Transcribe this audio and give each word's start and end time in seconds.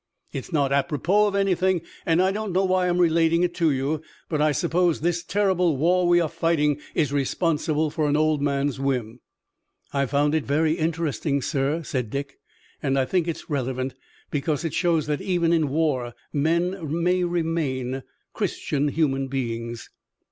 It's 0.33 0.51
not 0.51 0.71
apropos 0.71 1.27
of 1.27 1.35
anything, 1.35 1.83
and 2.07 2.23
I 2.23 2.31
don't 2.31 2.51
know 2.51 2.65
why 2.65 2.89
I'm 2.89 2.97
relating 2.97 3.43
it 3.43 3.53
to 3.53 3.69
you, 3.69 4.01
but 4.29 4.41
I 4.41 4.51
suppose 4.51 5.01
this 5.01 5.21
terrible 5.23 5.77
war 5.77 6.07
we 6.07 6.19
are 6.19 6.27
fighting 6.27 6.79
is 6.95 7.13
responsible 7.13 7.91
for 7.91 8.09
an 8.09 8.17
old 8.17 8.41
man's 8.41 8.79
whim." 8.79 9.19
"I've 9.93 10.09
found 10.09 10.33
it 10.33 10.43
very 10.43 10.73
interesting, 10.73 11.39
sir," 11.39 11.83
said 11.83 12.09
Dick, 12.09 12.39
"and 12.81 12.97
I 12.97 13.05
think 13.05 13.27
it's 13.27 13.47
relevant, 13.47 13.93
because 14.31 14.65
it 14.65 14.73
shows 14.73 15.05
that 15.05 15.21
even 15.21 15.53
in 15.53 15.67
war 15.69 16.15
men 16.33 16.99
may 17.03 17.23
remain 17.23 18.01
Christian 18.33 18.87
human 18.87 19.27
beings." 19.27 19.91